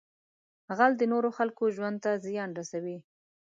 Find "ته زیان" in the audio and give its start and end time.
2.03-2.49